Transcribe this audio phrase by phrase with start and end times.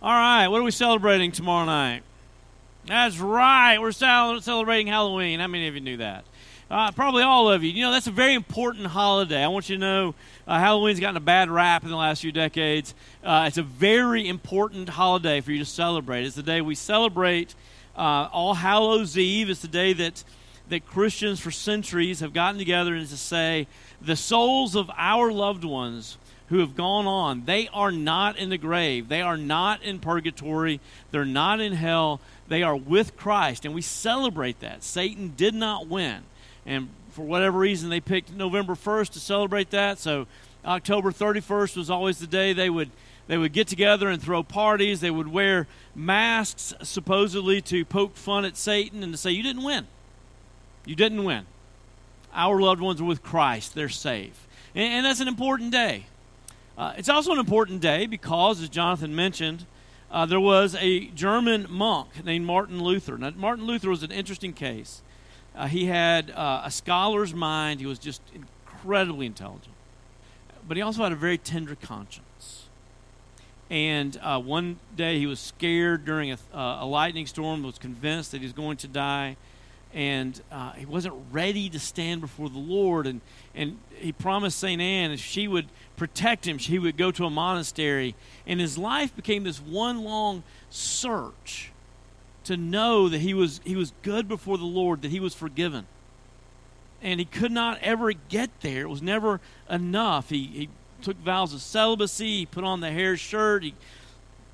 [0.00, 2.04] All right, what are we celebrating tomorrow night?
[2.86, 5.40] That's right, we're celebrating Halloween.
[5.40, 6.24] How many of you knew that?
[6.70, 7.72] Uh, probably all of you.
[7.72, 9.42] You know, that's a very important holiday.
[9.42, 10.14] I want you to know
[10.46, 12.94] uh, Halloween's gotten a bad rap in the last few decades.
[13.24, 16.26] Uh, it's a very important holiday for you to celebrate.
[16.26, 17.56] It's the day we celebrate
[17.96, 19.50] uh, All Hallows Eve.
[19.50, 20.22] It's the day that,
[20.68, 23.66] that Christians for centuries have gotten together and to say,
[24.00, 26.18] the souls of our loved ones
[26.48, 29.08] who have gone on, they are not in the grave.
[29.08, 30.80] They are not in purgatory.
[31.10, 32.20] They're not in hell.
[32.48, 33.64] They are with Christ.
[33.64, 34.82] And we celebrate that.
[34.82, 36.22] Satan did not win.
[36.64, 39.98] And for whatever reason, they picked November 1st to celebrate that.
[39.98, 40.26] So
[40.64, 42.90] October 31st was always the day they would
[43.28, 45.00] they would get together and throw parties.
[45.00, 49.62] They would wear masks, supposedly to poke fun at Satan and to say, You didn't
[49.62, 49.86] win.
[50.86, 51.44] You didn't win.
[52.32, 54.46] Our loved ones are with Christ, they're safe.
[54.74, 56.06] And, and that's an important day.
[56.78, 59.66] Uh, it's also an important day because, as Jonathan mentioned,
[60.12, 63.18] uh, there was a German monk named Martin Luther.
[63.18, 65.02] Now, Martin Luther was an interesting case.
[65.56, 69.74] Uh, he had uh, a scholar's mind, he was just incredibly intelligent,
[70.68, 72.68] but he also had a very tender conscience.
[73.68, 78.30] And uh, one day he was scared during a, uh, a, lightning storm, was convinced
[78.30, 79.36] that he was going to die,
[79.94, 83.06] and uh, he wasn't ready to stand before the Lord.
[83.06, 83.20] And,
[83.54, 84.80] and he promised St.
[84.80, 88.14] Anne if she would protect him, she would go to a monastery.
[88.46, 91.72] And his life became this one long search
[92.44, 95.86] to know that he was, he was good before the Lord, that he was forgiven.
[97.02, 98.82] And he could not ever get there.
[98.82, 100.30] It was never enough.
[100.30, 100.68] He, he
[101.02, 102.38] took vows of celibacy.
[102.38, 103.62] He put on the hair shirt.
[103.62, 103.74] He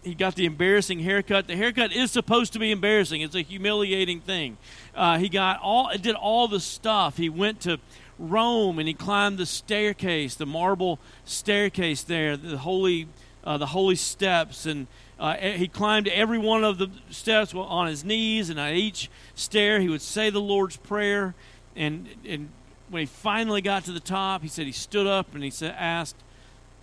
[0.04, 1.46] he got the embarrassing haircut.
[1.46, 3.20] The haircut is supposed to be embarrassing.
[3.20, 4.56] It's a humiliating thing.
[4.94, 7.16] Uh, he got all did all the stuff.
[7.16, 7.78] He went to
[8.18, 13.08] Rome and he climbed the staircase, the marble staircase there, the holy
[13.42, 14.86] uh, the holy steps, and
[15.18, 19.80] uh, he climbed every one of the steps on his knees, and at each stair
[19.80, 21.34] he would say the Lord's prayer.
[21.76, 22.50] And and
[22.88, 25.74] when he finally got to the top, he said he stood up and he said,
[25.78, 26.16] asked,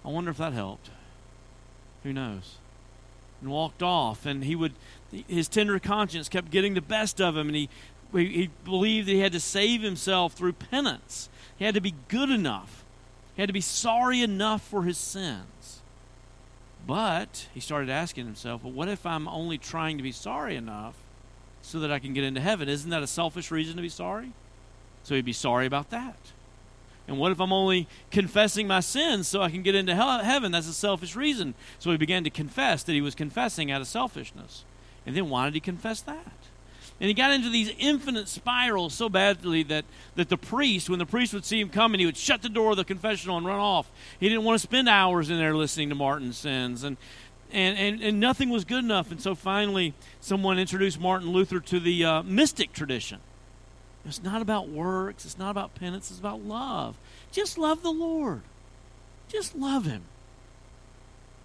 [0.04, 0.90] I wonder if that helped.
[2.04, 2.58] Who knows?
[3.42, 4.26] And walked off.
[4.26, 4.74] And he would,
[5.28, 7.70] his tender conscience kept getting the best of him, and he,
[8.14, 11.30] he believed that he had to save himself through penance.
[11.58, 12.84] He had to be good enough.
[13.36, 15.82] He had to be sorry enough for his sins.
[16.86, 20.96] But he started asking himself, well, what if I'm only trying to be sorry enough
[21.62, 22.68] so that I can get into heaven?
[22.68, 24.32] Isn't that a selfish reason to be sorry?
[25.04, 26.18] So he'd be sorry about that.
[27.12, 30.54] And what if I'm only confessing my sins so I can get into hell, heaven?
[30.54, 31.56] That's a selfish reason.
[31.78, 34.64] So he began to confess that he was confessing out of selfishness.
[35.06, 36.32] And then why did he confess that?
[37.02, 39.84] And he got into these infinite spirals so badly that,
[40.16, 42.72] that the priest, when the priest would see him coming, he would shut the door
[42.72, 43.92] of the confessional and run off.
[44.18, 46.84] He didn't want to spend hours in there listening to Martin's sins.
[46.86, 46.96] And,
[47.52, 49.12] and, and, and nothing was good enough.
[49.12, 53.20] And so finally, someone introduced Martin Luther to the uh, mystic tradition.
[54.06, 55.26] It's not about works.
[55.26, 56.10] It's not about penance.
[56.10, 56.96] It's about love.
[57.32, 58.42] Just love the Lord.
[59.28, 60.04] Just love Him.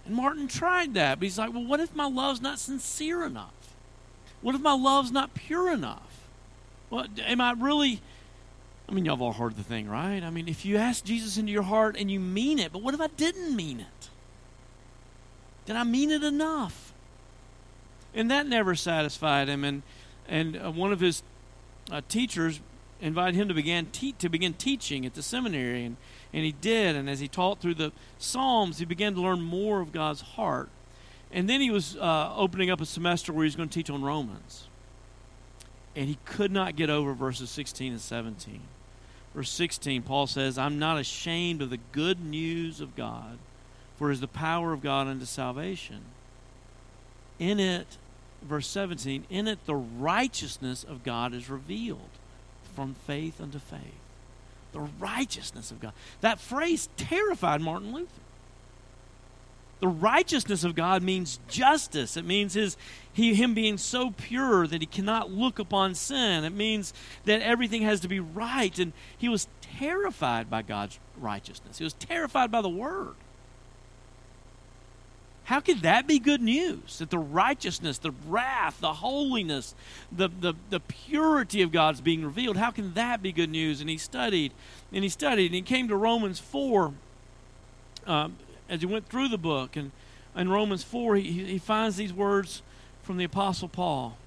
[0.05, 3.75] And Martin tried that, but he's like, well, what if my love's not sincere enough?
[4.41, 6.27] What if my love's not pure enough?
[6.89, 8.01] Well, am I really.
[8.87, 10.23] I mean, y'all have all heard the thing, right?
[10.23, 12.93] I mean, if you ask Jesus into your heart and you mean it, but what
[12.93, 14.09] if I didn't mean it?
[15.65, 16.93] Did I mean it enough?
[18.13, 19.65] And that never satisfied him.
[19.65, 19.83] And,
[20.25, 21.21] and uh, one of his
[21.91, 22.59] uh, teachers
[23.01, 25.97] invited him to begin te- to begin teaching at the seminary, and
[26.33, 26.95] and he did.
[26.95, 30.69] And as he taught through the Psalms, he began to learn more of God's heart.
[31.31, 33.89] And then he was uh, opening up a semester where he was going to teach
[33.89, 34.67] on Romans,
[35.95, 38.61] and he could not get over verses 16 and 17.
[39.35, 43.37] Verse 16, Paul says, "I'm not ashamed of the good news of God,
[43.97, 46.01] for it is the power of God unto salvation."
[47.39, 47.97] In it
[48.41, 52.09] verse 17, in it the righteousness of God is revealed
[52.75, 53.81] from faith unto faith.
[54.73, 55.93] The righteousness of God.
[56.21, 58.21] That phrase terrified Martin Luther.
[59.79, 62.17] The righteousness of God means justice.
[62.17, 62.77] It means his,
[63.13, 66.43] he, him being so pure that he cannot look upon sin.
[66.43, 66.93] It means
[67.25, 68.77] that everything has to be right.
[68.79, 71.77] And he was terrified by God's righteousness.
[71.77, 73.15] He was terrified by the Word.
[75.47, 76.99] How could that be good news?
[76.99, 79.75] That the righteousness, the wrath, the holiness,
[80.11, 83.79] the, the, the purity of God's being revealed, how can that be good news?
[83.79, 84.51] And he studied,
[84.91, 86.93] and he studied, and he came to Romans 4
[88.07, 88.35] um,
[88.67, 89.77] as he went through the book.
[89.77, 89.93] And
[90.35, 92.61] in Romans 4, he, he finds these words
[93.01, 94.17] from the Apostle Paul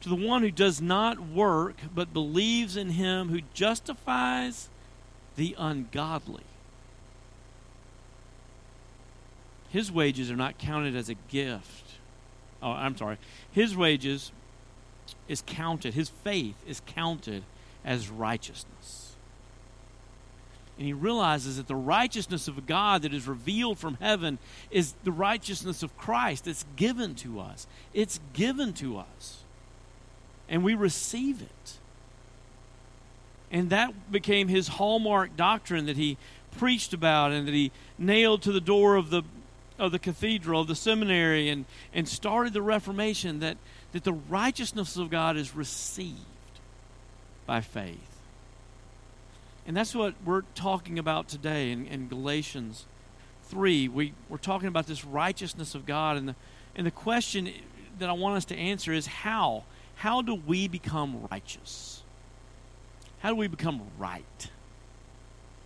[0.00, 4.68] To the one who does not work, but believes in him who justifies
[5.36, 6.47] the ungodly
[9.70, 11.84] his wages are not counted as a gift.
[12.62, 13.18] Oh, I'm sorry.
[13.52, 14.32] His wages
[15.28, 17.44] is counted, his faith is counted
[17.84, 19.14] as righteousness.
[20.78, 24.38] And he realizes that the righteousness of God that is revealed from heaven
[24.70, 27.66] is the righteousness of Christ that's given to us.
[27.92, 29.42] It's given to us.
[30.48, 31.78] And we receive it.
[33.50, 36.16] And that became his hallmark doctrine that he
[36.58, 39.22] preached about and that he nailed to the door of the
[39.78, 43.56] of the cathedral, of the seminary, and, and started the Reformation that,
[43.92, 46.18] that the righteousness of God is received
[47.46, 48.18] by faith.
[49.66, 52.86] And that's what we're talking about today in, in Galatians
[53.44, 53.88] 3.
[53.88, 56.16] We, we're talking about this righteousness of God.
[56.16, 56.34] And the,
[56.74, 57.52] and the question
[57.98, 59.64] that I want us to answer is how?
[59.96, 62.02] How do we become righteous?
[63.20, 64.48] How do we become right?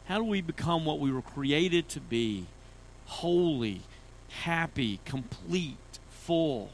[0.06, 2.46] How do we become what we were created to be?
[3.06, 3.82] Holy,
[4.42, 6.70] happy, complete, full,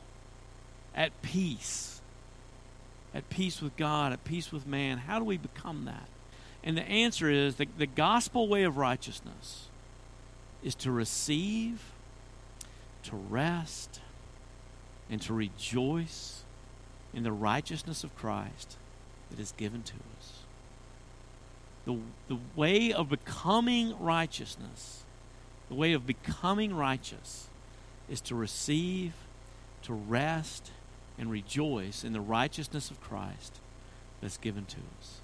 [0.94, 2.00] at peace.
[3.14, 4.98] At peace with God, at peace with man.
[4.98, 6.08] How do we become that?
[6.62, 9.68] And the answer is the, the gospel way of righteousness
[10.62, 11.92] is to receive,
[13.04, 14.00] to rest,
[15.08, 16.42] and to rejoice
[17.14, 18.76] in the righteousness of Christ
[19.30, 20.38] that is given to us
[21.88, 25.04] the, the way of becoming righteousness,
[25.70, 27.47] the way of becoming righteous,
[28.08, 29.12] is to receive,
[29.82, 30.70] to rest,
[31.18, 33.58] and rejoice in the righteousness of Christ
[34.20, 35.20] that's given to us.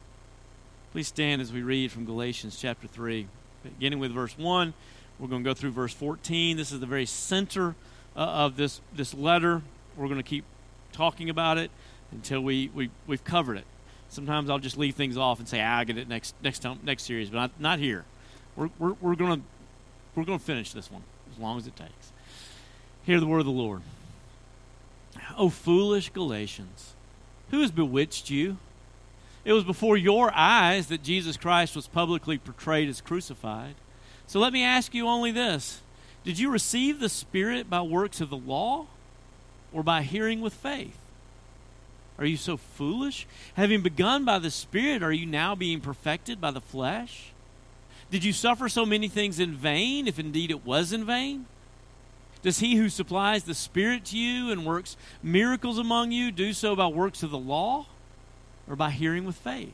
[0.92, 3.26] Please stand as we read from Galatians chapter 3,
[3.62, 4.72] beginning with verse 1.
[5.18, 6.56] We're going to go through verse 14.
[6.56, 7.74] This is the very center
[8.16, 9.62] uh, of this, this letter.
[9.96, 10.44] We're going to keep
[10.92, 11.70] talking about it
[12.12, 13.64] until we, we, we've covered it.
[14.08, 16.78] Sometimes I'll just leave things off and say, ah, "I'll get it next next time,
[16.84, 18.04] next series," but not, not here.
[18.54, 19.40] We're, we're, we're gonna
[20.14, 21.02] we're gonna finish this one
[21.32, 22.12] as long as it takes.
[23.04, 23.82] Hear the word of the Lord.
[25.36, 26.94] O foolish Galatians,
[27.50, 28.56] who has bewitched you?
[29.44, 33.74] It was before your eyes that Jesus Christ was publicly portrayed as crucified.
[34.26, 35.82] So let me ask you only this
[36.24, 38.86] Did you receive the Spirit by works of the law
[39.72, 40.96] or by hearing with faith?
[42.18, 43.26] Are you so foolish?
[43.54, 47.32] Having begun by the Spirit, are you now being perfected by the flesh?
[48.10, 51.46] Did you suffer so many things in vain, if indeed it was in vain?
[52.44, 56.76] Does he who supplies the Spirit to you and works miracles among you do so
[56.76, 57.86] by works of the law
[58.68, 59.72] or by hearing with faith?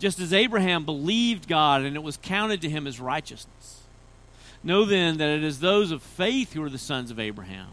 [0.00, 3.82] Just as Abraham believed God and it was counted to him as righteousness.
[4.64, 7.68] Know then that it is those of faith who are the sons of Abraham.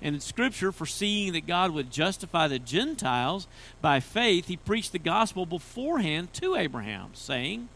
[0.00, 3.46] And in Scripture, foreseeing that God would justify the Gentiles
[3.82, 7.68] by faith, he preached the gospel beforehand to Abraham, saying,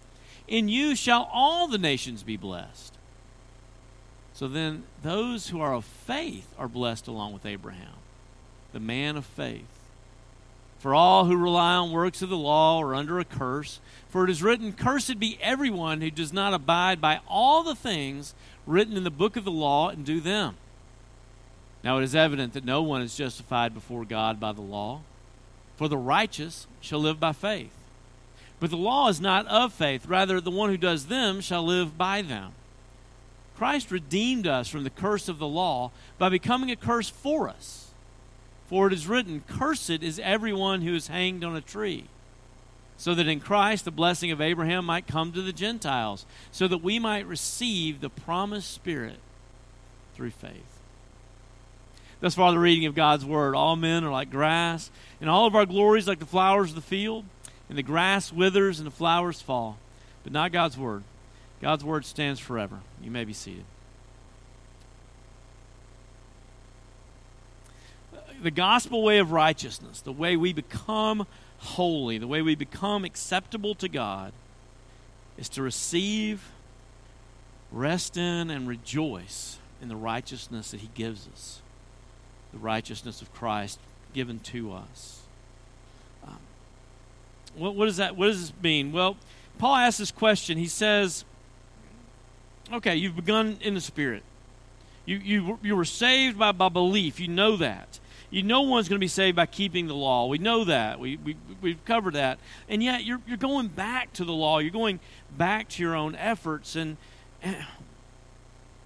[0.48, 2.94] In you shall all the nations be blessed.
[4.40, 7.92] So then, those who are of faith are blessed along with Abraham,
[8.72, 9.69] the man of faith.
[10.78, 13.81] For all who rely on works of the law are under a curse.
[14.08, 18.32] For it is written, Cursed be everyone who does not abide by all the things
[18.66, 20.56] written in the book of the law and do them.
[21.84, 25.02] Now it is evident that no one is justified before God by the law,
[25.76, 27.75] for the righteous shall live by faith.
[28.58, 31.98] But the law is not of faith, rather, the one who does them shall live
[31.98, 32.54] by them.
[33.60, 37.90] Christ redeemed us from the curse of the law by becoming a curse for us.
[38.68, 42.04] For it is written, Cursed is everyone who is hanged on a tree,
[42.96, 46.82] so that in Christ the blessing of Abraham might come to the Gentiles, so that
[46.82, 49.18] we might receive the promised Spirit
[50.14, 50.80] through faith.
[52.20, 53.54] Thus far, the reading of God's word.
[53.54, 56.80] All men are like grass, and all of our glories like the flowers of the
[56.80, 57.26] field.
[57.68, 59.76] And the grass withers and the flowers fall,
[60.25, 61.02] but not God's word.
[61.61, 62.80] God's word stands forever.
[63.02, 63.64] You may be seated.
[68.42, 71.26] The gospel way of righteousness, the way we become
[71.59, 74.33] holy, the way we become acceptable to God,
[75.37, 76.50] is to receive,
[77.71, 81.61] rest in, and rejoice in the righteousness that He gives us
[82.52, 83.78] the righteousness of Christ
[84.12, 85.23] given to us.
[86.26, 86.38] Um,
[87.57, 88.92] what, what, does that, what does this mean?
[88.92, 89.16] Well,
[89.59, 90.59] Paul asks this question.
[90.59, 91.25] He says,
[92.72, 94.22] okay, you've begun in the Spirit.
[95.06, 97.20] You, you, you were saved by, by belief.
[97.20, 97.98] You know that.
[98.30, 100.26] You know one's going to be saved by keeping the law.
[100.26, 101.00] We know that.
[101.00, 102.38] We, we, we've covered that.
[102.68, 104.58] And yet you're, you're going back to the law.
[104.58, 105.00] You're going
[105.36, 106.76] back to your own efforts.
[106.76, 106.96] And,
[107.42, 107.64] and,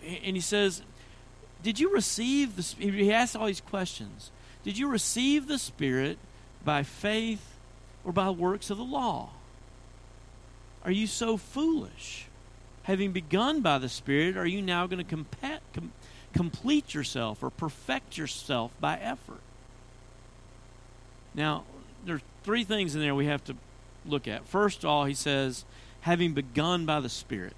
[0.03, 0.83] he says,
[1.65, 4.31] did you receive the he asks all these questions
[4.63, 6.19] did you receive the spirit
[6.65, 7.57] by faith
[8.05, 9.31] or by works of the law
[10.85, 12.27] are you so foolish
[12.85, 15.27] having begun by the spirit are you now going to com-
[16.35, 19.41] complete yourself or perfect yourself by effort.
[21.35, 21.65] Now,
[22.05, 23.57] there's three things in there we have to
[24.05, 24.47] look at.
[24.47, 25.65] First of all, he says,
[26.03, 27.55] having begun by the Spirit.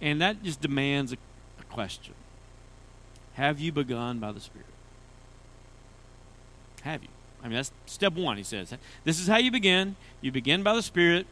[0.00, 1.16] And that just demands a,
[1.60, 2.14] a question.
[3.34, 4.66] Have you begun by the Spirit?
[6.82, 7.08] Have you?
[7.42, 8.72] I mean, that's step one, he says.
[9.04, 9.96] This is how you begin.
[10.20, 11.26] You begin by the Spirit.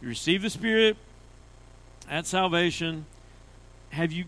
[0.00, 0.96] You receive the Spirit
[2.08, 3.06] at salvation.
[3.90, 4.24] Have you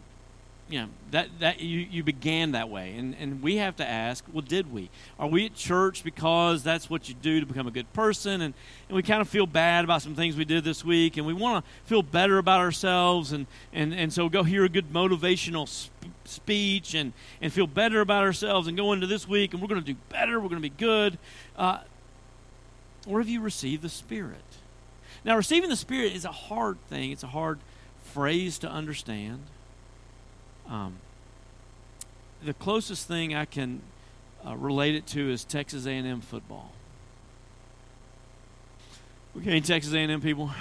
[0.68, 2.96] you know that that you, you began that way.
[2.96, 4.90] And and we have to ask well did we?
[5.18, 8.40] Are we at church because that's what you do to become a good person?
[8.40, 8.54] And
[8.88, 11.34] and we kind of feel bad about some things we did this week and we
[11.34, 13.32] want to feel better about ourselves.
[13.32, 18.00] And and and so go hear a good motivational sp- speech and and feel better
[18.00, 20.62] about ourselves and go into this week and we're going to do better we're going
[20.62, 21.18] to be good.
[21.56, 21.78] Uh,
[23.06, 24.42] or have you received the spirit
[25.26, 27.58] now receiving the spirit is a hard thing it's a hard
[28.02, 29.42] phrase to understand
[30.68, 30.94] um,
[32.44, 33.80] the closest thing I can
[34.46, 36.72] uh, relate it to is Texas A&M football.
[39.38, 40.50] Okay, Texas A&M people.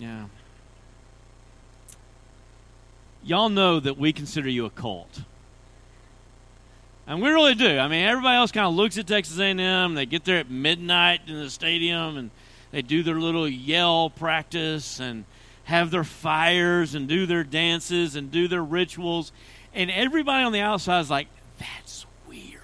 [0.00, 0.26] Yeah.
[3.24, 5.22] Y'all know that we consider you a cult.
[7.04, 7.80] And we really do.
[7.80, 9.94] I mean, everybody else kind of looks at Texas A&M.
[9.94, 12.30] They get there at midnight in the stadium, and
[12.70, 15.24] they do their little yell practice, and–
[15.68, 19.32] have their fires and do their dances and do their rituals.
[19.74, 22.62] And everybody on the outside is like, that's weird.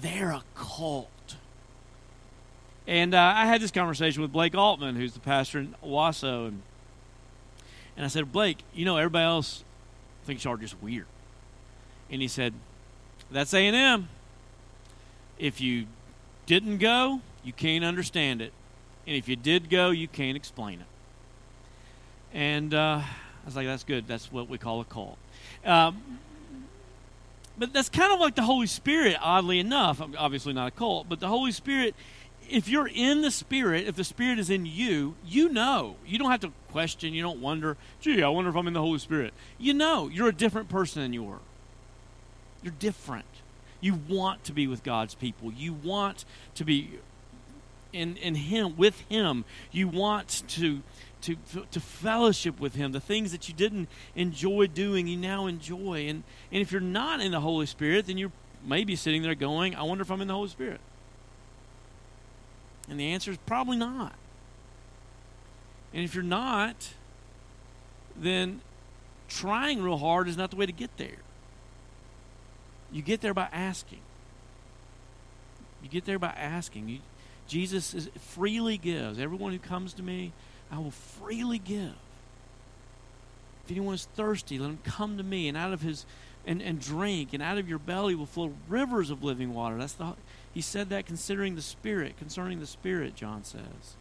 [0.00, 1.08] They're a cult.
[2.86, 6.46] And uh, I had this conversation with Blake Altman, who's the pastor in Owasso.
[6.46, 6.62] And,
[7.96, 9.64] and I said, Blake, you know, everybody else
[10.26, 11.06] thinks y'all are just weird.
[12.08, 12.54] And he said,
[13.32, 14.08] that's A&M.
[15.40, 15.86] If you
[16.46, 18.52] didn't go, you can't understand it.
[19.06, 20.86] And if you did go, you can't explain it.
[22.32, 24.06] And uh, I was like, that's good.
[24.06, 25.16] That's what we call a cult.
[25.64, 26.18] Um,
[27.56, 30.00] but that's kind of like the Holy Spirit, oddly enough.
[30.16, 31.94] Obviously, not a cult, but the Holy Spirit,
[32.48, 35.96] if you're in the Spirit, if the Spirit is in you, you know.
[36.06, 37.14] You don't have to question.
[37.14, 39.32] You don't wonder, gee, I wonder if I'm in the Holy Spirit.
[39.56, 41.40] You know, you're a different person than you were.
[42.62, 43.24] You're different.
[43.80, 45.52] You want to be with God's people.
[45.52, 46.24] You want
[46.56, 46.98] to be
[47.92, 49.44] in, in Him, with Him.
[49.70, 50.82] You want to
[51.22, 51.36] to,
[51.72, 52.92] to fellowship with Him.
[52.92, 56.06] The things that you didn't enjoy doing, you now enjoy.
[56.08, 58.32] And, and if you're not in the Holy Spirit, then you're
[58.64, 60.80] maybe sitting there going, I wonder if I'm in the Holy Spirit.
[62.88, 64.14] And the answer is probably not.
[65.92, 66.90] And if you're not,
[68.16, 68.60] then
[69.28, 71.18] trying real hard is not the way to get there.
[72.90, 74.00] You get there by asking.
[75.82, 76.88] You get there by asking.
[76.88, 76.98] You,
[77.48, 79.18] Jesus is, freely gives.
[79.18, 80.32] Everyone who comes to me,
[80.70, 81.94] I will freely give.
[83.64, 86.06] If anyone is thirsty, let him come to me, and out of his
[86.46, 89.76] and, and drink, and out of your belly will flow rivers of living water.
[89.76, 90.14] That's the
[90.54, 93.96] he said that considering the spirit, concerning the spirit, John says.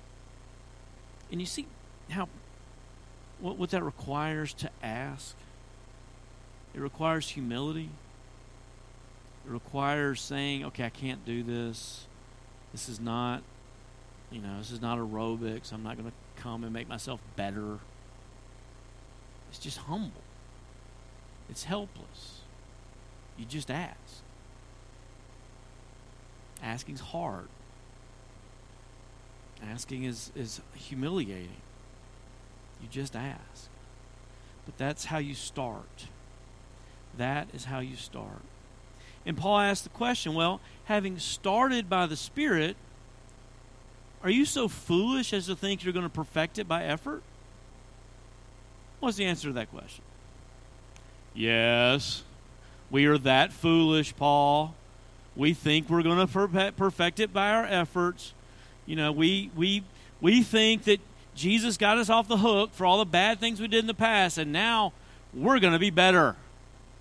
[1.31, 1.67] And you see
[2.09, 2.29] how
[3.39, 5.35] what, what that requires to ask.
[6.73, 7.89] It requires humility.
[9.45, 12.05] It requires saying, okay, I can't do this.
[12.77, 13.41] This is not,
[14.29, 15.73] you know, this is not aerobics.
[15.73, 17.79] I'm not going to come and make myself better.
[19.49, 20.21] It's just humble.
[21.49, 22.41] It's helpless.
[23.35, 24.21] You just ask.
[26.61, 27.47] Asking's hard.
[29.67, 31.63] Asking is, is humiliating.
[32.79, 33.69] You just ask.
[34.67, 36.05] But that's how you start.
[37.17, 38.43] That is how you start.
[39.27, 42.77] And Paul asked the question well, having started by the Spirit,
[44.23, 47.21] are you so foolish as to think you're going to perfect it by effort?
[49.01, 50.03] What's the answer to that question?
[51.35, 52.23] Yes,
[52.89, 54.73] we are that foolish, Paul.
[55.35, 58.33] We think we're going to perfect it by our efforts.
[58.85, 59.83] You know, we we
[60.21, 61.01] we think that
[61.35, 63.93] Jesus got us off the hook for all the bad things we did in the
[63.93, 64.93] past, and now
[65.33, 66.37] we're going to be better,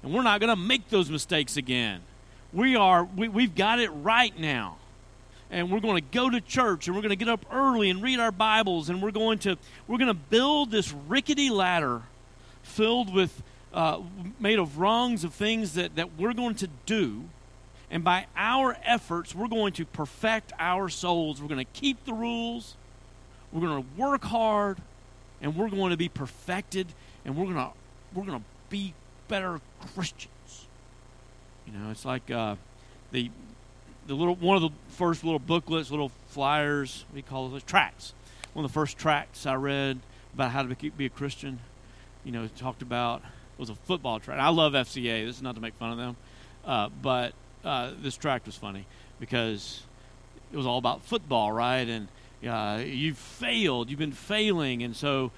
[0.03, 2.01] and we're not going to make those mistakes again.
[2.57, 4.79] We are we, we've got it right now.
[5.51, 8.03] And we're going to go to church and we're going to get up early and
[8.03, 12.01] read our bibles and we're going to we're going to build this rickety ladder
[12.63, 13.43] filled with
[13.75, 14.01] uh,
[14.41, 17.25] made of rungs of things that, that we're going to do.
[17.91, 21.43] And by our efforts we're going to perfect our souls.
[21.43, 22.75] We're going to keep the rules.
[23.53, 24.79] We're going to work hard
[25.43, 26.87] and we're going to be perfected
[27.27, 27.71] and we're going to
[28.15, 28.95] we're going to be
[29.29, 29.61] better
[29.95, 30.31] christians
[31.67, 32.57] you know it's like uh,
[33.13, 33.31] the
[34.07, 38.15] the little one of the first little booklets, little flyers, we call those tracts.
[38.53, 39.99] One of the first tracts I read
[40.35, 41.59] about how to be, a Christian.
[42.25, 44.41] you know, talked about it was a football tract.
[44.41, 45.27] I love FCA.
[45.27, 46.17] This is not to make fun of them,
[46.65, 47.33] uh, but
[47.65, 48.87] uh, this tract was funny
[49.19, 49.83] because
[50.53, 51.89] it was all about football, right?
[51.89, 52.09] And
[52.47, 55.33] uh, you've failed, you've been failing, and so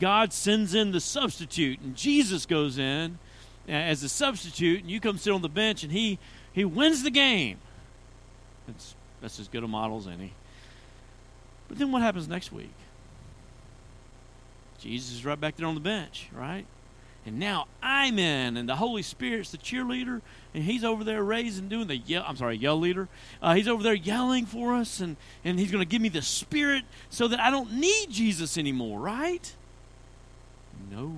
[0.00, 3.18] God sends in the substitute, and Jesus goes in
[3.68, 6.18] as a substitute, and you come sit on the bench, and he
[6.52, 7.58] he wins the game.
[8.66, 10.32] That's that's as good a model as any.
[11.68, 12.74] But then what happens next week?
[14.78, 16.66] Jesus is right back there on the bench, right?
[17.24, 20.20] And now I'm in, and the Holy Spirit's the cheerleader,
[20.54, 22.24] and he's over there raising, doing the yell.
[22.26, 23.08] I'm sorry, yell leader.
[23.40, 26.20] Uh, he's over there yelling for us, and and he's going to give me the
[26.20, 29.54] Spirit so that I don't need Jesus anymore, right?
[30.90, 31.14] No.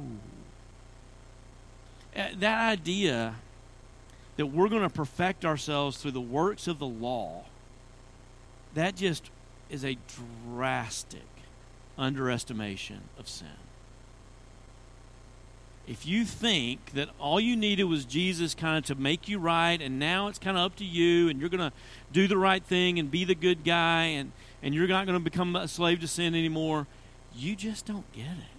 [2.16, 3.34] Uh, that idea
[4.36, 7.44] that we're going to perfect ourselves through the works of the law,
[8.74, 9.30] that just
[9.70, 9.96] is a
[10.46, 11.22] drastic
[11.98, 13.48] underestimation of sin.
[15.86, 19.80] If you think that all you needed was Jesus kind of to make you right,
[19.80, 21.76] and now it's kind of up to you, and you're going to
[22.12, 25.22] do the right thing and be the good guy, and, and you're not going to
[25.22, 26.86] become a slave to sin anymore,
[27.34, 28.53] you just don't get it.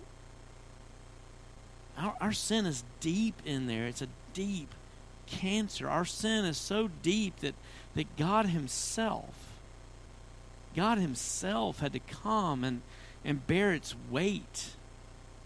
[1.98, 3.88] Our, our sin is deep in there.
[3.88, 4.74] It's a deep
[5.26, 5.90] cancer.
[5.90, 7.56] Our sin is so deep that,
[7.96, 9.34] that God Himself,
[10.76, 12.82] God Himself had to come and,
[13.24, 14.76] and bear its weight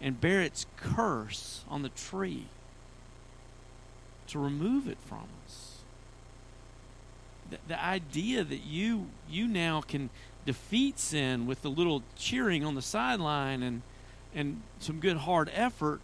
[0.02, 2.46] and bear its curse on the tree
[4.28, 5.78] to remove it from us.
[7.50, 10.10] The, the idea that you you now can
[10.46, 13.82] defeat sin with a little cheering on the sideline and
[14.34, 16.00] and some good hard effort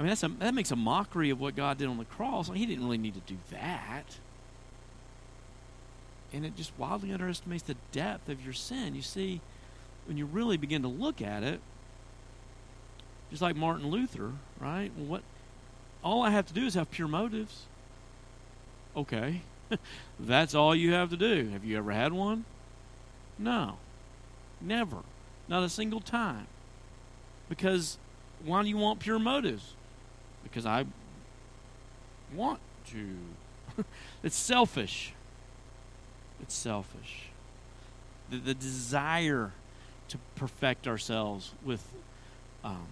[0.00, 2.48] I mean, that's a, that makes a mockery of what God did on the cross.
[2.48, 4.16] He didn't really need to do that.
[6.32, 8.94] And it just wildly underestimates the depth of your sin.
[8.94, 9.42] You see,
[10.06, 11.60] when you really begin to look at it,
[13.28, 14.90] just like Martin Luther, right?
[14.96, 15.20] What
[16.02, 17.64] all I have to do is have pure motives.
[18.96, 19.42] Okay.
[20.18, 21.50] That's all you have to do.
[21.50, 22.46] Have you ever had one?
[23.38, 23.76] No.
[24.62, 24.96] Never.
[25.46, 26.46] Not a single time.
[27.50, 27.98] Because
[28.42, 29.74] why do you want pure motives?
[30.50, 30.84] Because I
[32.34, 32.60] want
[32.90, 33.84] to.
[34.22, 35.12] it's selfish.
[36.42, 37.28] It's selfish.
[38.30, 39.52] The, the desire
[40.08, 41.86] to perfect ourselves with,
[42.64, 42.86] um,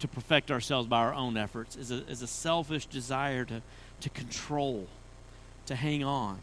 [0.00, 3.62] to perfect ourselves by our own efforts is a, is a selfish desire to,
[4.00, 4.88] to control,
[5.66, 6.40] to hang on.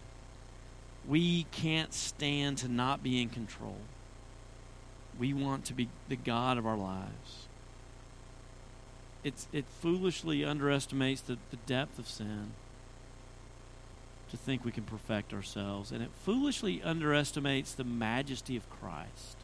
[1.08, 3.78] We can't stand to not be in control.
[5.18, 7.49] We want to be the God of our lives
[9.24, 12.52] it's, it foolishly underestimates the, the depth of sin
[14.32, 19.38] to think we can perfect ourselves, and it foolishly underestimates the majesty of Christ.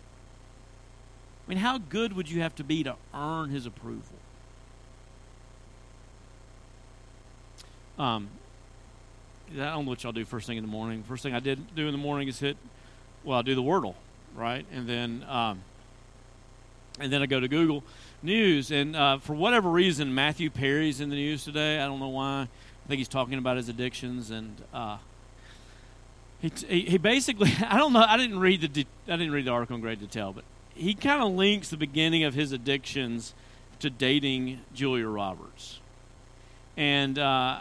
[1.45, 4.17] I mean, how good would you have to be to earn his approval?
[7.97, 8.29] Um,
[9.53, 11.03] I don't know what y'all do first thing in the morning.
[11.03, 12.57] First thing I did do in the morning is hit,
[13.23, 13.95] well, I do the Wordle,
[14.35, 14.65] right?
[14.71, 15.61] And then, um,
[16.99, 17.83] and then I go to Google
[18.21, 21.79] News, and uh, for whatever reason, Matthew Perry's in the news today.
[21.79, 22.41] I don't know why.
[22.41, 24.97] I think he's talking about his addictions, and uh,
[26.39, 26.51] he,
[26.81, 28.05] he basically I don't know.
[28.07, 30.93] I didn't read the de- I didn't read the article in great detail, but he
[30.93, 33.33] kind of links the beginning of his addictions
[33.79, 35.79] to dating Julia Roberts,
[36.77, 37.59] and uh,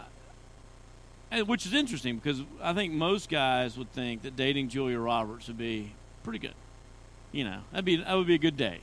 [1.45, 5.57] which is interesting because I think most guys would think that dating Julia Roberts would
[5.57, 6.53] be pretty good.
[7.31, 8.79] You know, that'd be that would be a good day.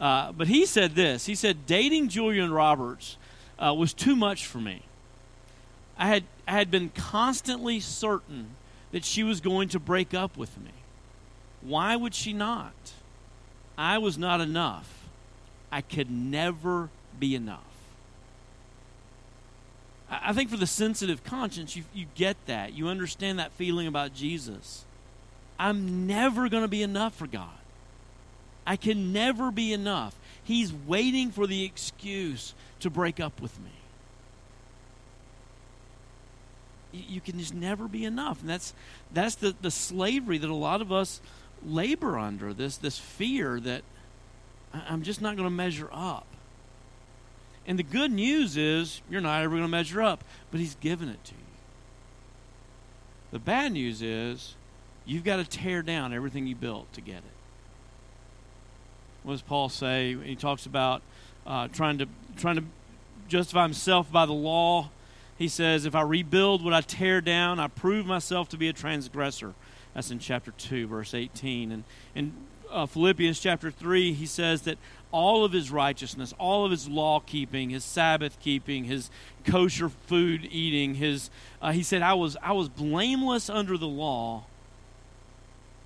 [0.00, 3.18] Uh, but he said this he said, dating Julia Roberts
[3.58, 4.82] uh, was too much for me.
[5.98, 8.56] I had, I had been constantly certain
[8.90, 10.70] that she was going to break up with me.
[11.60, 12.72] Why would she not?
[13.76, 15.04] I was not enough.
[15.70, 17.60] I could never be enough.
[20.10, 22.72] I think for the sensitive conscience, you, you get that.
[22.72, 24.84] You understand that feeling about Jesus.
[25.58, 27.59] I'm never going to be enough for God.
[28.70, 30.14] I can never be enough.
[30.44, 33.72] He's waiting for the excuse to break up with me.
[36.92, 38.42] You can just never be enough.
[38.42, 38.72] And that's
[39.12, 41.20] that's the, the slavery that a lot of us
[41.66, 43.82] labor under, this this fear that
[44.72, 46.28] I'm just not going to measure up.
[47.66, 51.08] And the good news is you're not ever going to measure up, but he's given
[51.08, 51.40] it to you.
[53.32, 54.54] The bad news is
[55.04, 57.39] you've got to tear down everything you built to get it.
[59.22, 60.16] What does Paul say?
[60.24, 61.02] He talks about
[61.46, 62.06] uh, trying to
[62.36, 62.64] trying to
[63.28, 64.90] justify himself by the law.
[65.36, 68.72] He says, "If I rebuild what I tear down, I prove myself to be a
[68.72, 69.54] transgressor."
[69.94, 71.72] That's in chapter two, verse eighteen.
[71.72, 72.32] And in
[72.70, 74.78] uh, Philippians chapter three, he says that
[75.12, 79.10] all of his righteousness, all of his law keeping, his Sabbath keeping, his
[79.44, 80.94] kosher food eating.
[80.94, 81.30] His
[81.60, 84.44] uh, he said, "I was I was blameless under the law,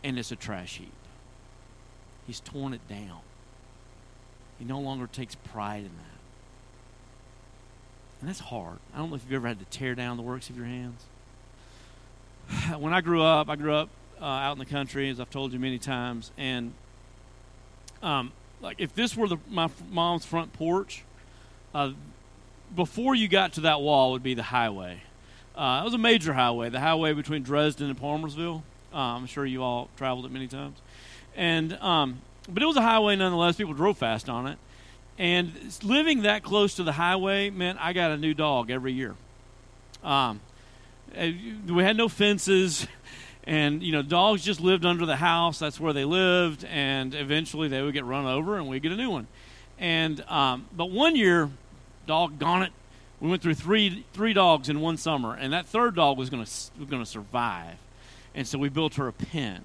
[0.02, 0.92] and it's a trash heap."
[2.26, 3.20] He's torn it down.
[4.58, 6.18] He no longer takes pride in that,
[8.20, 8.78] and that's hard.
[8.94, 11.04] I don't know if you've ever had to tear down the works of your hands.
[12.78, 13.88] When I grew up, I grew up
[14.20, 16.72] uh, out in the country, as I've told you many times, and
[18.02, 21.04] um, like if this were the, my mom's front porch,
[21.74, 21.92] uh,
[22.74, 25.02] before you got to that wall would be the highway.
[25.56, 28.62] Uh, it was a major highway, the highway between Dresden and Palmersville.
[28.92, 30.78] Uh, I'm sure you all traveled it many times,
[31.36, 33.56] and um, but it was a highway nonetheless.
[33.56, 34.58] People drove fast on it,
[35.18, 39.14] and living that close to the highway meant I got a new dog every year.
[40.02, 40.40] Um,
[41.16, 42.86] we had no fences.
[43.46, 45.58] and you know dogs just lived under the house.
[45.58, 46.64] That's where they lived.
[46.64, 49.26] And eventually they would get run over and we get a new one.
[49.78, 51.50] And um, but one year
[52.06, 52.72] doggone it
[53.20, 55.34] we went through three three dogs in one summer.
[55.34, 57.76] And that third dog was going to was going to survive.
[58.34, 59.64] And so we built her a pen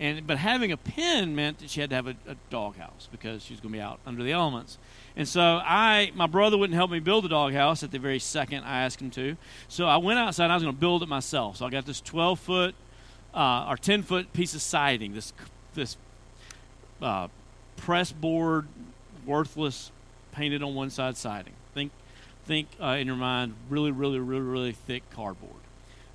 [0.00, 3.08] and but having a pen meant that she had to have a, a dog house
[3.12, 4.78] because she was going to be out under the elements
[5.16, 8.64] and so I, my brother wouldn't help me build the doghouse at the very second
[8.64, 9.36] I asked him to.
[9.68, 11.56] So I went outside and I was going to build it myself.
[11.56, 12.74] So I got this 12 foot
[13.34, 15.32] uh, or 10 foot piece of siding, this,
[15.74, 15.96] this
[17.02, 17.28] uh,
[17.76, 18.66] press board,
[19.26, 19.90] worthless,
[20.32, 21.52] painted on one side siding.
[21.74, 21.92] Think,
[22.44, 25.52] think uh, in your mind, really, really, really, really thick cardboard.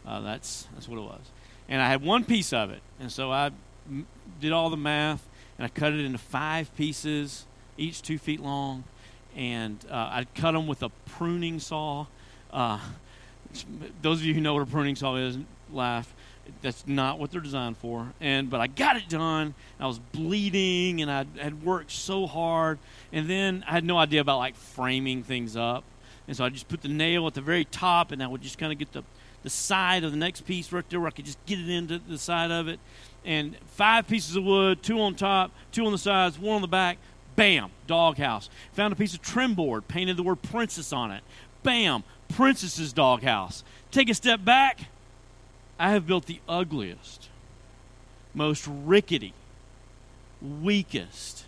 [0.06, 1.21] Uh, that's, that's what it was.
[1.67, 2.82] And I had one piece of it.
[3.00, 3.52] And so I
[4.39, 7.45] did all the math and I cut it into five pieces
[7.78, 8.84] each two feet long,
[9.36, 12.08] and uh, I cut them with a pruning saw.
[12.52, 12.80] Uh,
[14.02, 15.38] those of you who know what a pruning saw is,
[15.71, 16.13] laugh.
[16.62, 18.13] That's not what they're designed for.
[18.21, 19.56] And but I got it done.
[19.80, 22.78] I was bleeding, and I had worked so hard.
[23.12, 25.84] And then I had no idea about like framing things up,
[26.28, 28.58] and so I just put the nail at the very top, and I would just
[28.58, 29.04] kind of get the
[29.43, 32.00] the side of the next piece right there, where I could just get it into
[32.00, 32.80] the side of it.
[33.25, 36.67] And five pieces of wood, two on top, two on the sides, one on the
[36.67, 36.97] back,
[37.35, 38.49] Bam, doghouse.
[38.73, 41.23] Found a piece of trim board, painted the word princess on it.
[41.63, 43.63] Bam, princess's doghouse.
[43.91, 44.81] Take a step back.
[45.77, 47.29] I have built the ugliest,
[48.33, 49.33] most rickety,
[50.41, 51.45] weakest,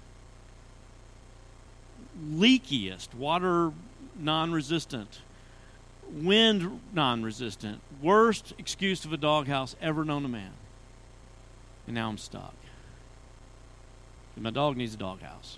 [2.21, 3.71] leakiest, water
[4.17, 5.21] non resistant,
[6.09, 10.51] wind non resistant, worst excuse of a doghouse ever known to man.
[11.88, 12.54] And now I'm stuck.
[14.36, 15.58] And my dog needs a doghouse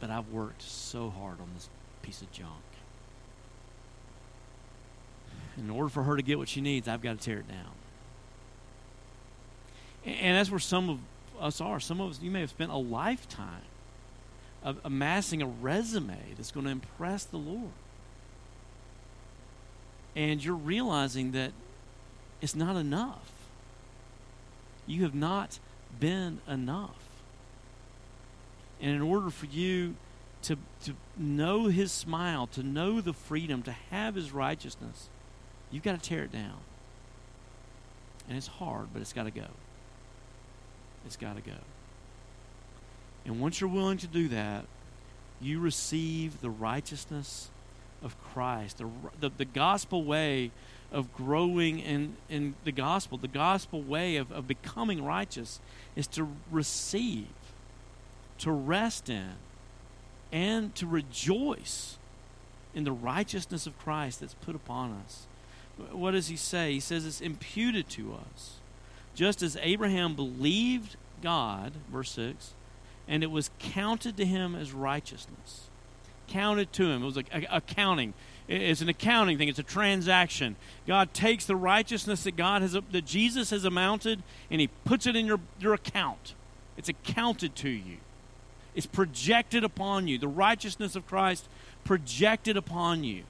[0.00, 1.68] but I've worked so hard on this
[2.02, 2.50] piece of junk.
[5.58, 7.74] In order for her to get what she needs, I've got to tear it down.
[10.06, 10.98] And that's where some of
[11.38, 11.78] us are.
[11.78, 13.62] Some of us, you may have spent a lifetime
[14.64, 17.72] of amassing a resume that's going to impress the Lord.
[20.16, 21.52] And you're realizing that
[22.40, 23.30] it's not enough.
[24.90, 25.60] You have not
[26.00, 26.96] been enough.
[28.80, 29.94] And in order for you
[30.42, 35.08] to, to know his smile, to know the freedom, to have his righteousness,
[35.70, 36.56] you've got to tear it down.
[38.28, 39.46] And it's hard, but it's got to go.
[41.06, 41.58] It's got to go.
[43.24, 44.64] And once you're willing to do that,
[45.40, 47.48] you receive the righteousness
[48.02, 48.88] of Christ, the,
[49.20, 50.50] the, the gospel way
[50.92, 55.60] of growing in, in the gospel, the gospel way of, of becoming righteous
[55.94, 57.26] is to receive
[58.40, 59.32] to rest in,
[60.32, 61.98] and to rejoice
[62.74, 65.26] in the righteousness of Christ that's put upon us.
[65.92, 66.72] What does he say?
[66.72, 68.54] He says it's imputed to us.
[69.14, 72.54] Just as Abraham believed God, verse 6,
[73.06, 75.68] and it was counted to him as righteousness.
[76.28, 77.02] Counted to him.
[77.02, 78.14] It was like accounting.
[78.50, 79.48] It's an accounting thing.
[79.48, 80.56] It's a transaction.
[80.86, 85.14] God takes the righteousness that God has, that Jesus has amounted, and He puts it
[85.14, 86.34] in your, your account.
[86.76, 87.98] It's accounted to you
[88.74, 90.18] It's projected upon you.
[90.18, 91.48] The righteousness of Christ
[91.84, 93.22] projected upon you.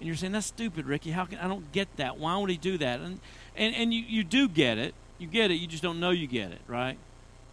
[0.00, 1.10] And you're saying, that's stupid, Ricky.
[1.10, 2.18] How can I don't get that?
[2.18, 3.00] Why would he do that?
[3.00, 3.20] And
[3.56, 4.94] and, and you, you do get it.
[5.18, 6.98] You get it, you just don't know you get it, right?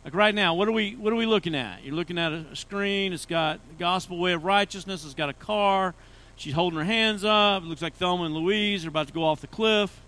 [0.03, 1.83] Like right now, what are we what are we looking at?
[1.83, 5.33] You're looking at a screen, it's got the gospel way of righteousness, it's got a
[5.33, 5.93] car,
[6.39, 9.23] she's holding her hands up, it looks like Thelma and Louise are about to go
[9.23, 10.01] off the cliff.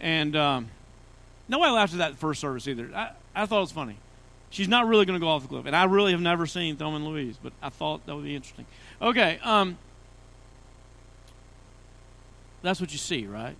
[0.00, 0.68] And um,
[1.48, 2.90] nobody laughed at that first service either.
[2.94, 3.98] I, I thought it was funny
[4.52, 5.66] she's not really going to go off the cliff.
[5.66, 8.36] And I really have never seen Thelma and Louise, but I thought that would be
[8.36, 8.66] interesting.
[9.00, 9.78] Okay, um,
[12.62, 13.56] that's what you see, right?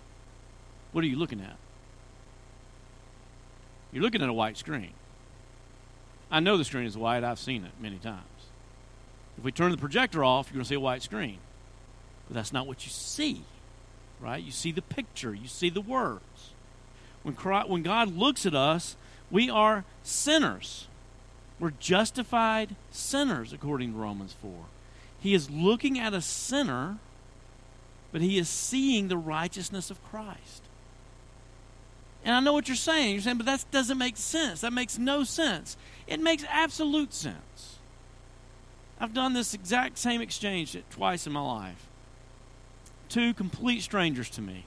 [0.93, 1.57] What are you looking at?
[3.91, 4.91] You're looking at a white screen.
[6.31, 7.23] I know the screen is white.
[7.23, 8.21] I've seen it many times.
[9.37, 11.39] If we turn the projector off, you're going to see a white screen.
[12.27, 13.43] But that's not what you see,
[14.19, 14.43] right?
[14.43, 16.51] You see the picture, you see the words.
[17.23, 18.95] When, Christ, when God looks at us,
[19.31, 20.87] we are sinners.
[21.59, 24.51] We're justified sinners, according to Romans 4.
[25.19, 26.97] He is looking at a sinner,
[28.11, 30.63] but he is seeing the righteousness of Christ.
[32.25, 33.13] And I know what you're saying.
[33.13, 34.61] You're saying, but that doesn't make sense.
[34.61, 35.77] That makes no sense.
[36.07, 37.77] It makes absolute sense.
[38.99, 41.87] I've done this exact same exchange twice in my life.
[43.09, 44.65] Two complete strangers to me,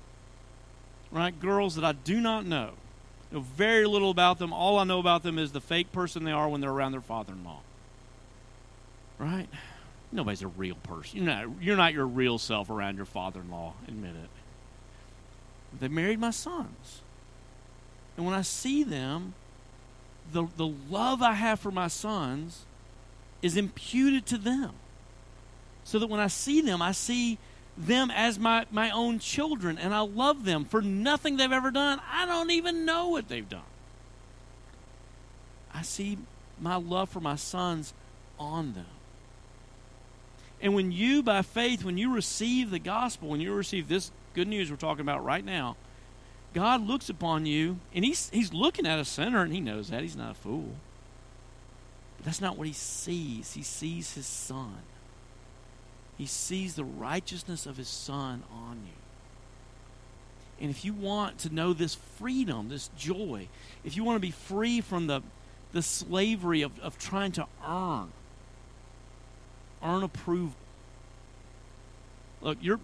[1.11, 1.38] right?
[1.38, 2.70] Girls that I do not know.
[3.33, 4.53] Know very little about them.
[4.53, 7.01] All I know about them is the fake person they are when they're around their
[7.01, 7.61] father-in-law.
[9.18, 9.49] Right?
[10.12, 11.18] Nobody's a real person.
[11.18, 13.75] You're not, you're not your real self around your father-in-law.
[13.88, 14.31] Admit it.
[15.81, 17.03] They married my sons.
[18.16, 19.35] And when I see them,
[20.33, 22.64] the, the love I have for my sons
[23.42, 24.72] is imputed to them.
[25.85, 27.38] So that when I see them, I see
[27.76, 32.00] them as my, my own children, and I love them for nothing they've ever done.
[32.10, 33.60] I don't even know what they've done.
[35.74, 36.18] I see
[36.58, 37.92] my love for my sons
[38.38, 38.86] on them.
[40.62, 44.48] And when you, by faith, when you receive the gospel, when you receive this good
[44.48, 45.76] news we're talking about right now,
[46.54, 50.00] God looks upon you, and he's, he's looking at a sinner, and he knows that.
[50.00, 50.72] He's not a fool.
[52.16, 53.52] But that's not what he sees.
[53.52, 54.78] He sees his son.
[56.16, 58.92] He sees the righteousness of his son on you.
[60.61, 63.48] And if you want to know this freedom, this joy,
[63.85, 65.22] if you want to be free from the,
[65.72, 68.11] the slavery of, of trying to earn,
[69.83, 70.57] earn approval.
[72.40, 72.81] Look, you're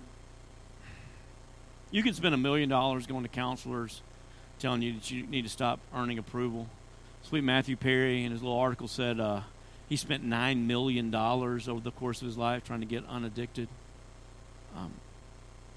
[1.91, 4.01] you can spend a million dollars going to counselors
[4.59, 6.67] telling you that you need to stop earning approval.
[7.23, 9.43] Sweet Matthew Perry in his little article said uh,
[9.93, 13.69] he spent $9 million over the course of his life trying to get unaddicted.
[14.75, 14.91] Um,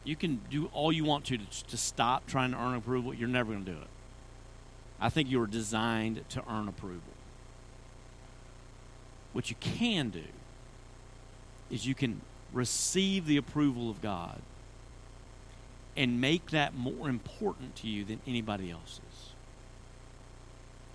[0.06, 3.13] you can do all you want to, to to stop trying to earn approval.
[3.13, 3.88] You're never going to do it.
[5.01, 7.01] I think you were designed to earn approval.
[9.34, 10.23] What you can do
[11.69, 12.21] is you can
[12.54, 14.39] receive the approval of God
[15.97, 19.34] and make that more important to you than anybody else's.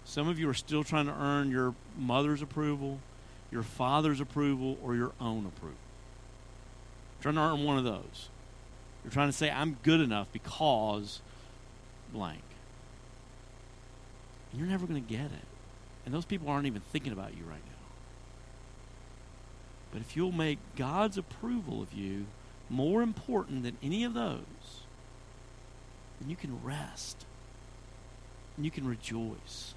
[0.07, 2.99] Some of you are still trying to earn your mother's approval,
[3.51, 5.77] your father's approval, or your own approval.
[7.17, 8.29] You're trying to earn one of those.
[9.05, 11.21] You're trying to say, I'm good enough because
[12.13, 12.43] blank.
[14.51, 15.47] And you're never going to get it.
[16.05, 17.87] And those people aren't even thinking about you right now.
[19.93, 22.27] But if you'll make God's approval of you
[22.69, 24.39] more important than any of those,
[26.21, 27.27] then you can rest
[28.57, 29.75] and you can rejoice.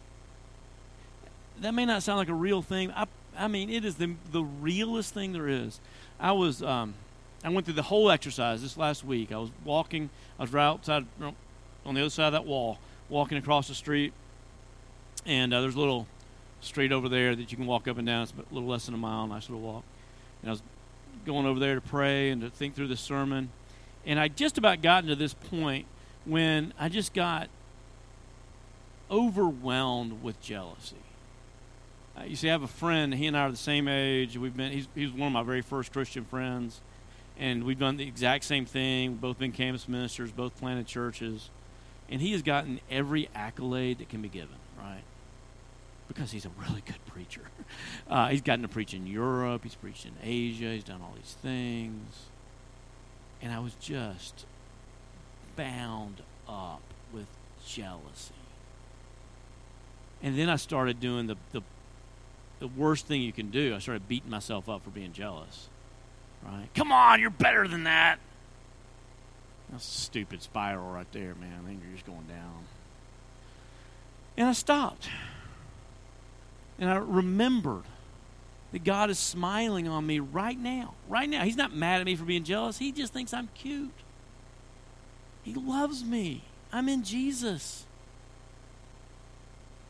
[1.62, 2.91] That may not sound like a real thing.
[2.91, 3.07] I,
[3.38, 5.80] I mean, it is the, the realest thing there is.
[6.19, 6.93] I was, um,
[7.43, 9.32] I went through the whole exercise this last week.
[9.32, 11.06] I was walking, I was right outside,
[11.86, 14.13] on the other side of that wall, walking across the street,
[15.26, 16.08] and uh, there's a little
[16.62, 18.24] street over there that you can walk up and down.
[18.24, 19.84] It's a little less than a mile, nice little walk.
[20.41, 20.62] And I was
[21.26, 23.50] going over there to pray and to think through the sermon.
[24.06, 25.86] And I just about gotten to this point
[26.26, 27.50] when I just got
[29.12, 31.03] overwhelmed with jealousy.
[32.17, 33.13] Uh, you see, I have a friend.
[33.13, 34.38] He and I are the same age.
[34.38, 34.71] We've been.
[34.71, 36.82] He's, he's one of my very first Christian friends,
[37.39, 39.12] and we've done the exact same thing.
[39.12, 41.49] We've both been campus ministers, both planted churches,
[42.10, 44.56] and he has gotten every accolade that can be given.
[44.78, 45.04] Right?
[46.08, 47.41] Because he's a really good preacher.
[48.08, 49.63] Uh, he's gotten to preach in Europe.
[49.63, 50.73] He's preached in Asia.
[50.73, 52.26] He's done all these things,
[53.41, 54.45] and I was just
[55.56, 57.26] bound up with
[57.65, 58.34] jealousy.
[60.21, 61.62] And then I started doing the, the,
[62.63, 63.76] the worst thing you can do.
[63.76, 65.67] I started beating myself up for being jealous.
[66.41, 66.69] Right?
[66.73, 68.19] Come on, you're better than that.
[69.69, 71.60] That's a stupid spiral right there, man.
[71.62, 72.63] I think you're just going down.
[74.38, 75.10] And I stopped.
[76.80, 77.84] And I remembered
[78.71, 80.93] that God is smiling on me right now.
[81.10, 81.43] Right now.
[81.43, 82.78] He's not mad at me for being jealous.
[82.78, 83.91] He just thinks I'm cute.
[85.43, 86.43] He loves me.
[86.71, 87.84] I'm in Jesus.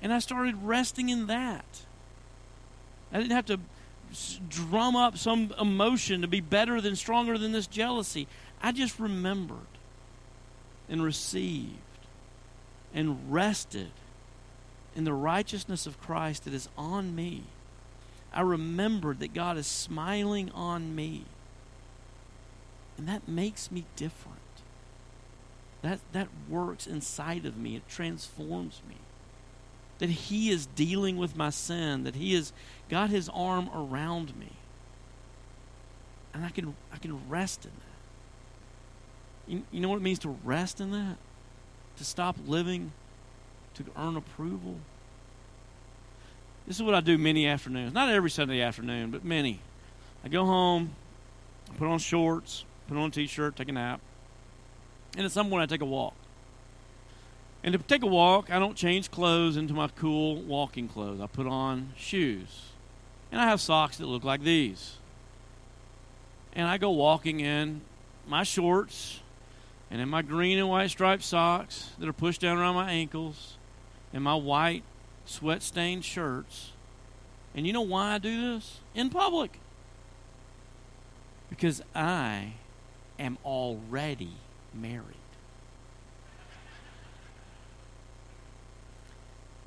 [0.02, 1.84] And I started resting in that.
[3.14, 3.60] I didn't have to
[4.50, 8.28] drum up some emotion to be better than, stronger than this jealousy.
[8.62, 9.58] I just remembered
[10.90, 11.78] and received
[12.94, 13.92] and rested
[14.96, 17.44] in the righteousness of Christ that is on me.
[18.34, 21.26] I remembered that God is smiling on me.
[22.98, 24.38] And that makes me different.
[25.82, 28.96] That, that works inside of me, it transforms me.
[30.00, 32.54] That He is dealing with my sin, that He has
[32.90, 34.52] got His arm around me.
[36.34, 39.54] And I can, I can rest in that.
[39.54, 41.18] You, you know what it means to rest in that?
[41.98, 42.92] To stop living
[43.76, 44.76] to earn approval?
[46.68, 47.94] This is what I do many afternoons.
[47.94, 49.60] Not every Sunday afternoon, but many.
[50.24, 50.96] I go home,
[51.78, 54.00] put on shorts, put on a t shirt, take a nap.
[55.18, 56.14] And at some point, I take a walk.
[57.64, 61.22] And to take a walk, I don't change clothes into my cool walking clothes.
[61.22, 62.72] I put on shoes.
[63.32, 64.98] And I have socks that look like these.
[66.54, 67.82] And I go walking in
[68.28, 69.22] my shorts
[69.90, 73.58] and in my green and white striped socks that are pushed down around my ankles
[74.14, 74.84] and my white
[75.26, 76.72] sweat stained shirts.
[77.56, 78.80] And you know why I do this?
[78.94, 79.60] In public.
[81.50, 82.54] Because I
[83.18, 84.34] am already
[84.74, 85.23] married.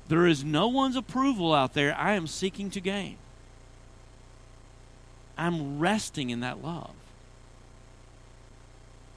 [0.07, 3.17] There is no one's approval out there I am seeking to gain.
[5.37, 6.91] I'm resting in that love.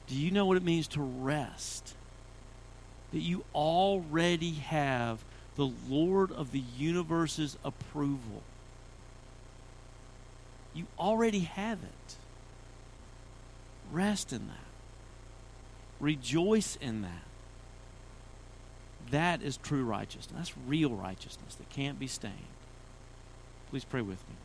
[0.07, 1.95] Do you know what it means to rest?
[3.11, 5.23] That you already have
[5.55, 8.43] the Lord of the universe's approval.
[10.73, 12.15] You already have it.
[13.91, 14.55] Rest in that.
[15.99, 17.30] Rejoice in that.
[19.11, 20.33] That is true righteousness.
[20.35, 22.33] That's real righteousness that can't be stained.
[23.69, 24.35] Please pray with me.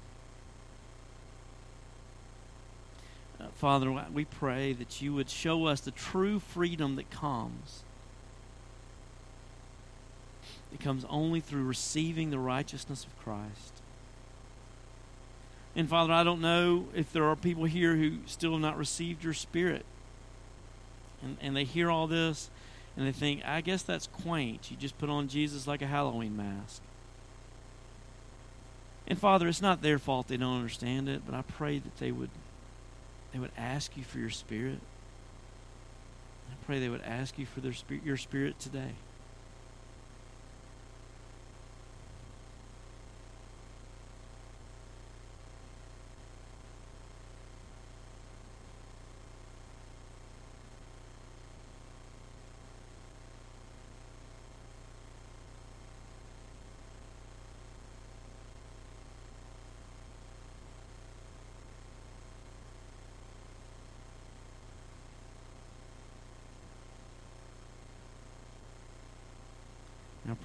[3.41, 7.83] Uh, Father, we pray that you would show us the true freedom that comes.
[10.73, 13.83] It comes only through receiving the righteousness of Christ.
[15.75, 19.23] And Father, I don't know if there are people here who still have not received
[19.23, 19.85] your Spirit.
[21.23, 22.51] And, and they hear all this
[22.97, 24.71] and they think, I guess that's quaint.
[24.71, 26.81] You just put on Jesus like a Halloween mask.
[29.07, 32.11] And Father, it's not their fault they don't understand it, but I pray that they
[32.11, 32.31] would
[33.33, 34.79] they would ask you for your spirit.
[36.51, 38.93] I pray they would ask you for their spirit, your spirit today.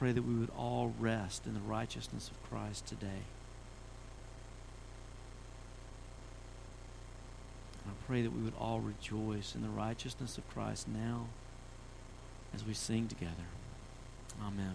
[0.02, 3.22] Pray that we would all rest in the righteousness of Christ today.
[7.86, 11.28] I pray that we would all rejoice in the righteousness of Christ now
[12.52, 13.46] as we sing together.
[14.44, 14.74] Amen.